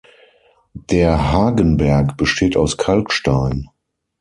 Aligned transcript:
Der 0.73 1.31
Hagenberg 1.31 2.17
besteht 2.17 2.57
aus 2.57 2.75
Kalkstein. 2.75 3.69